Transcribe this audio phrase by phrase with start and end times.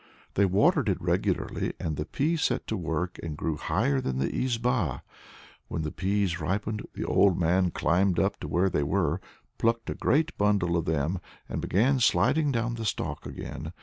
[0.33, 4.29] They watered it regularly, and the pea set to work and grew higher than the
[4.33, 5.03] izba.
[5.67, 9.21] When the peas ripened, the old man climbed up to where they were,
[9.59, 13.73] plucked a great bundle of them, and began sliding down the stalk again.